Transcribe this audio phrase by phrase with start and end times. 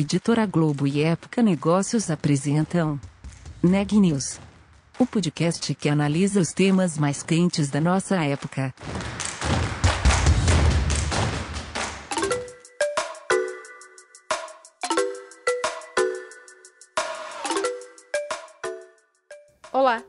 [0.00, 3.00] Editora Globo e Época Negócios apresentam
[3.60, 4.38] Neg News,
[4.96, 8.72] o podcast que analisa os temas mais quentes da nossa época.
[19.72, 20.04] Olá,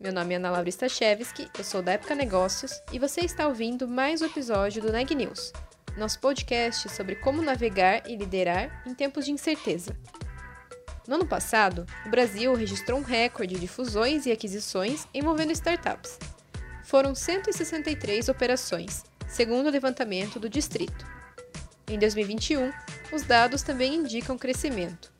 [0.00, 3.86] meu nome é Ana Laura Stachewski, eu sou da Época Negócios e você está ouvindo
[3.86, 5.52] mais um episódio do Neg News,
[5.96, 9.96] nosso podcast sobre como navegar e liderar em tempos de incerteza.
[11.06, 16.18] No ano passado, o Brasil registrou um recorde de fusões e aquisições envolvendo startups.
[16.84, 21.06] Foram 163 operações, segundo o levantamento do Distrito.
[21.88, 22.72] Em 2021,
[23.12, 25.12] os dados também indicam crescimento.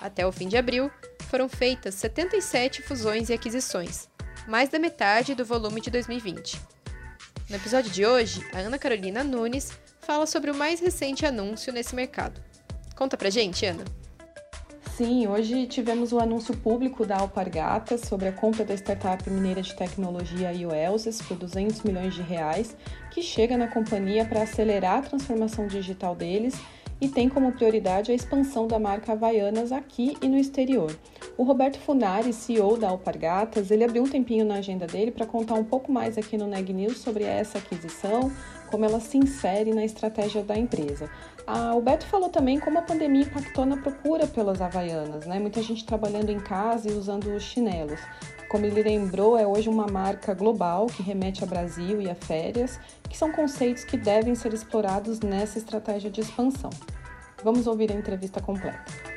[0.00, 0.90] Até o fim de abril,
[1.28, 4.08] foram feitas 77 fusões e aquisições,
[4.46, 6.60] mais da metade do volume de 2020.
[7.50, 9.72] No episódio de hoje, a Ana Carolina Nunes
[10.04, 12.40] fala sobre o mais recente anúncio nesse mercado.
[12.94, 13.84] Conta pra gente, Ana.
[14.96, 19.74] Sim, hoje tivemos o anúncio público da Alpargatas sobre a compra da startup mineira de
[19.74, 22.76] tecnologia IOELSES por 200 milhões de reais,
[23.10, 26.54] que chega na companhia para acelerar a transformação digital deles
[27.00, 30.96] e tem como prioridade a expansão da marca Havaianas aqui e no exterior.
[31.36, 35.54] O Roberto Funari, CEO da Alpargatas, ele abriu um tempinho na agenda dele para contar
[35.54, 38.30] um pouco mais aqui no Neg News sobre essa aquisição,
[38.74, 41.08] como ela se insere na estratégia da empresa.
[41.46, 45.38] Ah, o Beto falou também como a pandemia impactou na procura pelas havaianas, né?
[45.38, 48.00] Muita gente trabalhando em casa e usando os chinelos.
[48.48, 52.80] Como ele lembrou, é hoje uma marca global que remete a Brasil e a férias,
[53.08, 56.70] que são conceitos que devem ser explorados nessa estratégia de expansão.
[57.44, 59.13] Vamos ouvir a entrevista completa.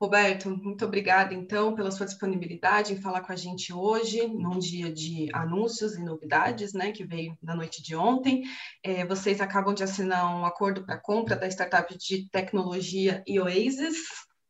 [0.00, 4.90] Roberto, muito obrigada então pela sua disponibilidade em falar com a gente hoje, num dia
[4.90, 8.44] de anúncios e novidades, né, que veio na noite de ontem.
[8.82, 13.98] É, vocês acabam de assinar um acordo para compra da startup de tecnologia Oasis.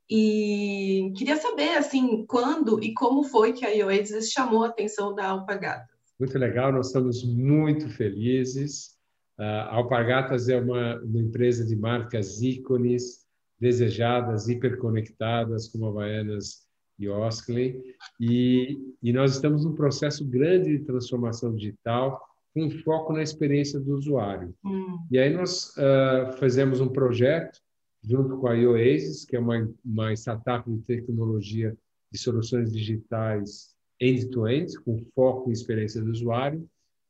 [0.09, 5.31] E queria saber, assim, quando e como foi que a Oasis chamou a atenção da
[5.31, 5.99] Alpagatas?
[6.19, 8.97] Muito legal, nós estamos muito felizes.
[9.37, 13.21] A Alpargatas é uma, uma empresa de marcas ícones,
[13.61, 16.67] desejadas, hiperconectadas, como Havaianas
[16.99, 17.83] e Oskley,
[18.19, 22.21] e, e nós estamos num processo grande de transformação digital
[22.55, 24.55] com foco na experiência do usuário.
[24.65, 24.99] Hum.
[25.11, 27.61] E aí nós uh, fizemos um projeto
[28.03, 31.77] junto com a Oasis, que é uma, uma startup de tecnologia
[32.11, 36.61] de soluções digitais end-to-end, -end, com foco em experiência do usuário.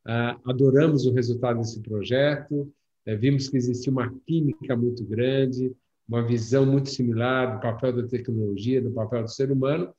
[0.07, 2.63] Uh, adoramos o resultado desse projeto,
[3.07, 5.73] uh, vimos que existia uma química muito grande,
[6.11, 9.95] uma visão muito similar do papel da tecnologia, do papel do ser humano,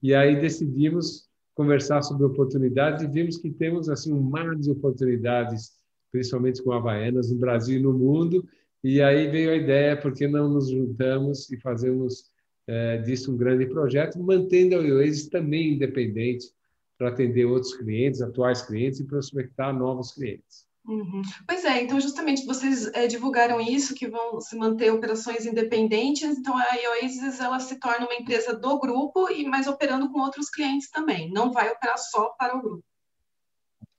[0.00, 5.72] e aí decidimos conversar sobre oportunidades e vimos que temos assim um mar de oportunidades,
[6.12, 8.46] principalmente com Havaianas no Brasil e no mundo,
[8.84, 12.30] e aí veio a ideia, por que não nos juntamos e fazemos
[12.68, 16.46] é, disso um grande projeto, mantendo a Oasis também independente
[16.96, 20.64] para atender outros clientes, atuais clientes e prospectar novos clientes.
[20.88, 21.22] Uhum.
[21.46, 26.56] Pois é, então justamente vocês é, divulgaram isso, que vão se manter operações independentes, então
[26.56, 30.88] a Oasis ela se torna uma empresa do grupo, e mas operando com outros clientes
[30.90, 32.84] também, não vai operar só para o grupo.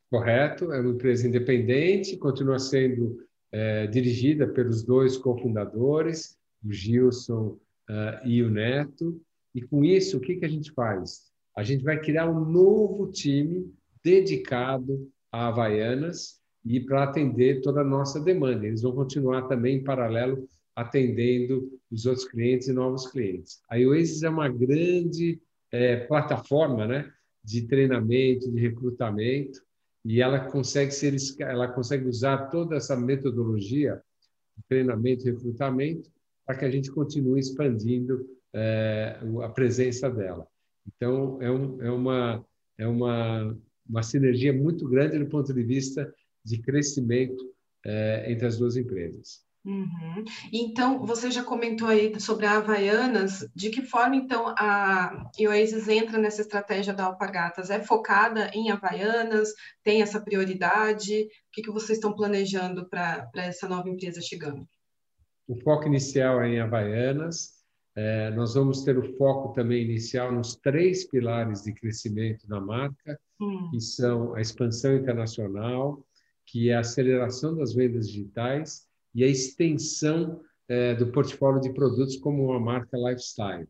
[0.09, 3.18] Correto, é uma empresa independente, continua sendo
[3.52, 7.58] é, dirigida pelos dois cofundadores, o Gilson
[7.90, 9.22] uh, e o Neto,
[9.53, 11.31] e com isso, o que, que a gente faz?
[11.56, 16.37] A gente vai criar um novo time dedicado a Havaianas,
[16.67, 18.66] e para atender toda a nossa demanda.
[18.66, 23.61] Eles vão continuar também em paralelo atendendo os outros clientes e novos clientes.
[23.69, 25.41] A Oasis é uma grande
[25.72, 27.11] é, plataforma, né,
[27.44, 29.59] de treinamento, de recrutamento,
[30.05, 34.01] e ela consegue ser, ela consegue usar toda essa metodologia
[34.55, 36.11] de treinamento e recrutamento
[36.45, 40.47] para que a gente continue expandindo é, a presença dela.
[40.85, 42.46] Então é, um, é uma
[42.78, 43.58] é uma
[43.90, 46.13] uma sinergia muito grande do ponto de vista
[46.47, 47.53] de crescimento
[47.85, 49.46] é, entre as duas empresas.
[49.66, 50.23] Uhum.
[50.53, 56.17] Então, você já comentou aí sobre a Havaianas, de que forma, então, a Oasis entra
[56.17, 57.70] nessa estratégia da Alpargatas?
[57.70, 59.49] É focada em Havaianas?
[59.84, 61.23] Tem essa prioridade?
[61.23, 64.66] O que, que vocês estão planejando para essa nova empresa chegando?
[65.46, 67.58] O foco inicial é em Havaianas.
[67.94, 73.20] É, nós vamos ter o foco também inicial nos três pilares de crescimento da marca,
[73.41, 73.70] hum.
[73.72, 76.07] que são a expansão internacional,
[76.47, 82.16] que é a aceleração das vendas digitais e a extensão é, do portfólio de produtos
[82.17, 83.67] como uma marca lifestyle.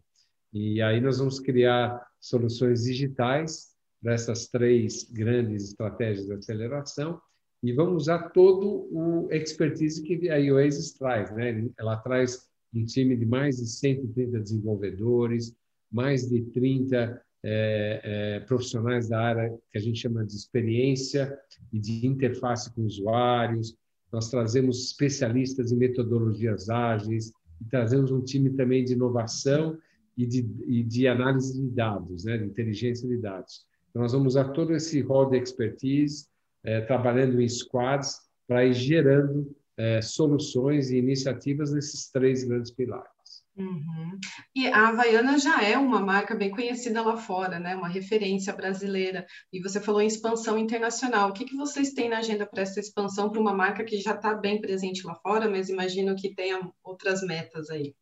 [0.54, 7.20] E aí nós vamos criar soluções digitais dessas três grandes estratégias de aceleração
[7.64, 11.34] e vamos usar todo o expertise que a Oasis traz.
[11.36, 11.68] Né?
[11.78, 15.56] Ela traz um time de mais de 130 desenvolvedores,
[15.92, 21.38] mais de 30 é, é, profissionais da área que a gente chama de experiência
[21.72, 23.76] e de interface com usuários.
[24.12, 27.32] Nós trazemos especialistas em metodologias ágeis
[27.62, 29.78] e trazemos um time também de inovação
[30.18, 33.66] e de, e de análise de dados, né, de inteligência de dados.
[33.90, 36.28] Então, nós vamos usar todo esse rol de expertise,
[36.64, 43.17] é, trabalhando em squads, para ir gerando é, soluções e iniciativas nesses três grandes pilares.
[43.58, 44.20] Uhum.
[44.56, 47.76] E a Havaiana já é uma marca bem conhecida lá fora, né?
[47.76, 49.26] uma referência brasileira.
[49.52, 51.30] E você falou em expansão internacional.
[51.30, 54.14] O que, que vocês têm na agenda para essa expansão para uma marca que já
[54.14, 57.96] está bem presente lá fora, mas imagino que tenha outras metas aí?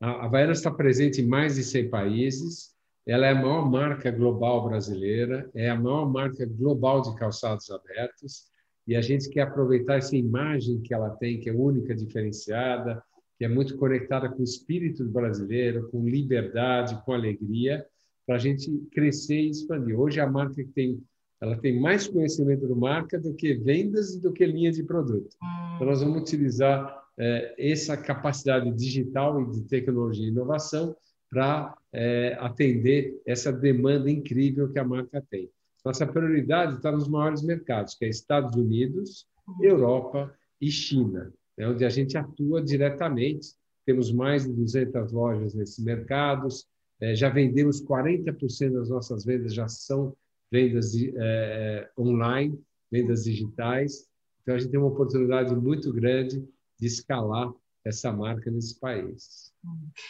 [0.00, 2.74] A Havaiana está presente em mais de 100 países.
[3.06, 8.44] Ela é a maior marca global brasileira, é a maior marca global de calçados abertos.
[8.86, 13.02] E a gente quer aproveitar essa imagem que ela tem, que é única, diferenciada,
[13.38, 17.84] que é muito conectada com o espírito brasileiro, com liberdade, com alegria,
[18.26, 19.98] para a gente crescer e expandir.
[19.98, 21.02] Hoje a marca tem
[21.40, 25.36] ela tem mais conhecimento do marca do que vendas e do que linha de produto.
[25.74, 30.96] Então nós vamos utilizar é, essa capacidade digital e de tecnologia e inovação
[31.28, 35.50] para é, atender essa demanda incrível que a marca tem.
[35.84, 39.26] Nossa prioridade está nos maiores mercados, que é Estados Unidos,
[39.60, 43.54] Europa e China né, onde a gente atua diretamente.
[43.86, 46.66] Temos mais de 200 lojas nesses mercados,
[47.00, 50.16] é, já vendemos 40% das nossas vendas já são
[50.50, 52.58] vendas é, online,
[52.90, 54.06] vendas digitais.
[54.42, 56.46] Então, a gente tem uma oportunidade muito grande
[56.78, 57.52] de escalar
[57.84, 59.52] essa marca nesse país.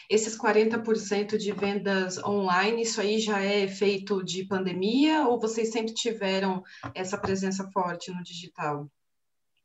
[0.09, 5.93] Esses 40% de vendas online, isso aí já é efeito de pandemia ou vocês sempre
[5.93, 6.63] tiveram
[6.95, 8.89] essa presença forte no digital?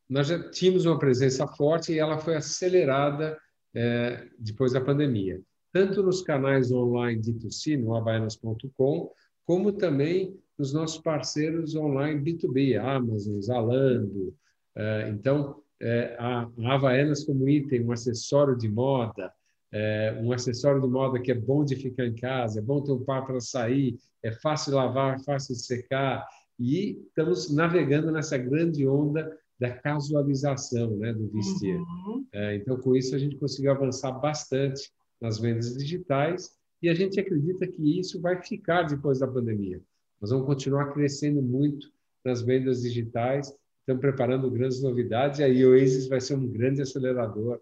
[0.10, 3.38] Nós já tínhamos uma presença forte e ela foi acelerada
[3.76, 5.40] é, depois da pandemia,
[5.72, 9.12] tanto nos canais online de C, no abaianas.com,
[9.46, 14.36] como também nos nossos parceiros online B2B, Amazon, Zalando.
[14.76, 19.32] É, então, é, a, a Havaianas como item, um acessório de moda,
[19.72, 22.92] é, um acessório de moda que é bom de ficar em casa, é bom ter
[22.92, 26.28] um par para sair, é fácil lavar, fácil de secar,
[26.60, 31.76] e estamos navegando nessa grande onda da casualização né, do vestir.
[31.76, 32.26] Uhum.
[32.32, 34.90] É, então, com isso, a gente conseguiu avançar bastante
[35.20, 39.82] nas vendas digitais e a gente acredita que isso vai ficar depois da pandemia.
[40.22, 41.92] Nós vamos continuar crescendo muito
[42.24, 47.60] nas vendas digitais, estamos preparando grandes novidades e a Oasis vai ser um grande acelerador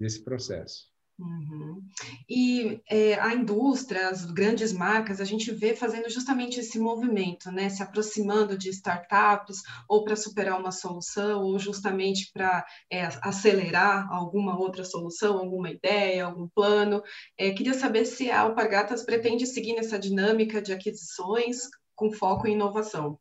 [0.00, 0.93] nesse processo.
[1.16, 1.80] Uhum.
[2.28, 7.68] E é, a indústria, as grandes marcas, a gente vê fazendo justamente esse movimento, né?
[7.68, 14.58] Se aproximando de startups, ou para superar uma solução, ou justamente para é, acelerar alguma
[14.58, 17.00] outra solução, alguma ideia, algum plano.
[17.38, 22.54] É, queria saber se a Alpargatas pretende seguir nessa dinâmica de aquisições com foco em
[22.54, 23.18] inovação.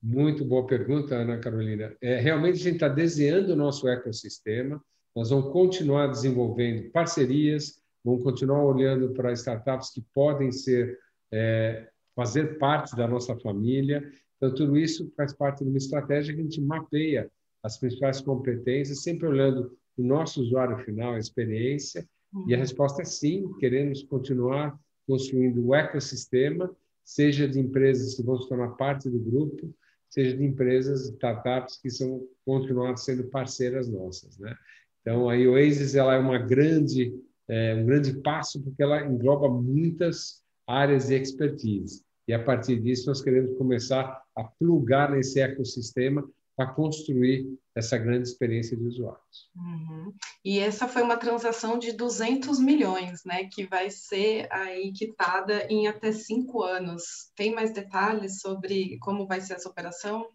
[0.00, 1.96] Muito boa pergunta, Ana Carolina.
[2.00, 4.80] É, realmente a gente está desenhando o nosso ecossistema
[5.14, 10.98] nós vamos continuar desenvolvendo parcerias, vamos continuar olhando para startups que podem ser
[11.32, 14.02] é, fazer parte da nossa família.
[14.36, 17.30] Então, tudo isso faz parte de uma estratégia que a gente mapeia
[17.62, 22.06] as principais competências, sempre olhando o nosso usuário final, a experiência.
[22.32, 22.48] Uhum.
[22.48, 28.40] E a resposta é sim, queremos continuar construindo o ecossistema, seja de empresas que vão
[28.40, 29.72] se tornar parte do grupo,
[30.08, 34.54] seja de empresas, startups que são continuar sendo parceiras nossas, né?
[35.02, 37.12] Então, a Oasis ela é uma grande,
[37.48, 42.02] é, um grande passo porque ela engloba muitas áreas de expertise.
[42.26, 46.24] E a partir disso nós queremos começar a plugar nesse ecossistema
[46.56, 49.50] para construir essa grande experiência de usuários.
[49.56, 50.12] Uhum.
[50.44, 55.88] E essa foi uma transação de 200 milhões, né, que vai ser aí quitada em
[55.88, 57.32] até cinco anos.
[57.34, 60.28] Tem mais detalhes sobre como vai ser essa operação?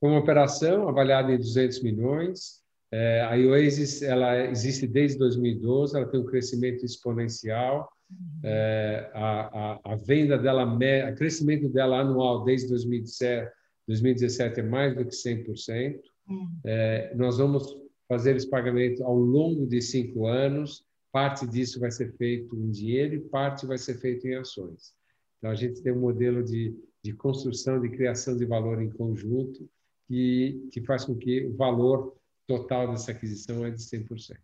[0.00, 2.59] Uma operação avaliada em 200 milhões,
[2.92, 7.88] é, a Oasis ela existe desde 2012, ela tem um crescimento exponencial.
[8.42, 13.48] É, a, a, a, venda dela, o crescimento dela anual desde 2017,
[13.86, 16.00] 2017 é mais do que 100%.
[16.64, 17.72] É, nós vamos
[18.08, 20.84] fazer esse pagamento ao longo de cinco anos.
[21.12, 24.92] Parte disso vai ser feito em dinheiro e parte vai ser feito em ações.
[25.38, 29.68] Então, a gente tem um modelo de, de construção, de criação de valor em conjunto,
[30.08, 32.19] que, que faz com que o valor
[32.50, 34.36] total dessa aquisição é de 100%,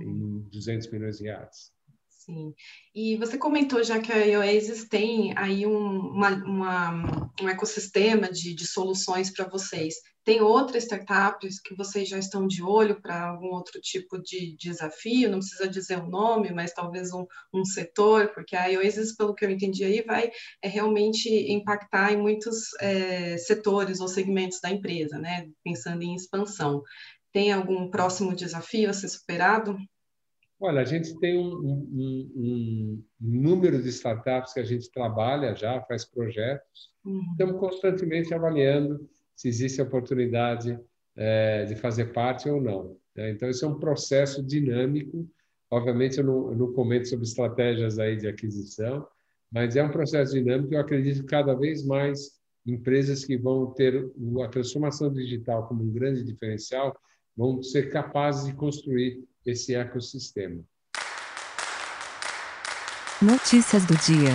[0.00, 1.72] em 200 milhões de reais.
[2.08, 2.54] Sim.
[2.94, 8.54] E você comentou já que a Oasis tem aí um, uma, uma, um ecossistema de,
[8.54, 9.94] de soluções para vocês.
[10.24, 15.28] Tem outras startups que vocês já estão de olho para algum outro tipo de desafio?
[15.28, 19.44] Não precisa dizer o nome, mas talvez um, um setor, porque a Oasis, pelo que
[19.44, 20.30] eu entendi aí, vai
[20.62, 25.48] é, realmente impactar em muitos é, setores ou segmentos da empresa, né?
[25.64, 26.84] Pensando em expansão.
[27.32, 29.76] Tem algum próximo desafio a ser superado?
[30.60, 35.80] Olha, a gente tem um, um, um, número de startups que a gente trabalha já,
[35.82, 36.92] faz projetos.
[37.04, 37.20] Uhum.
[37.32, 40.78] Estamos constantemente avaliando se existe oportunidade
[41.16, 42.96] é, de fazer parte ou não.
[43.16, 43.30] Né?
[43.30, 45.28] Então, isso é um processo dinâmico.
[45.68, 49.04] Obviamente, eu não, eu não comento sobre estratégias aí de aquisição,
[49.50, 50.74] mas é um processo dinâmico.
[50.74, 54.08] Eu acredito que cada vez mais empresas que vão ter
[54.44, 56.96] a transformação digital como um grande diferencial
[57.36, 60.62] vão ser capazes de construir esse ecossistema.
[63.20, 64.32] Notícias do dia.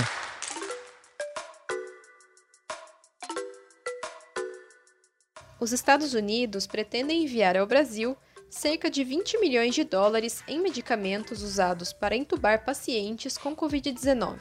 [5.60, 8.16] Os Estados Unidos pretendem enviar ao Brasil
[8.50, 14.40] cerca de 20 milhões de dólares em medicamentos usados para entubar pacientes com Covid-19.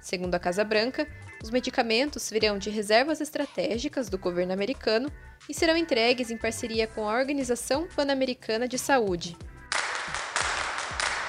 [0.00, 1.08] Segundo a Casa Branca,
[1.42, 5.10] os medicamentos virão de reservas estratégicas do governo americano
[5.48, 9.36] e serão entregues em parceria com a Organização Pan-Americana de Saúde,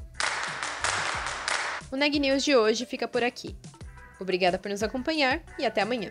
[1.90, 3.56] O Neg News de hoje fica por aqui.
[4.20, 6.10] Obrigada por nos acompanhar e até amanhã.